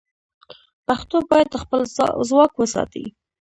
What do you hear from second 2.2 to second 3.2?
ځواک وساتي.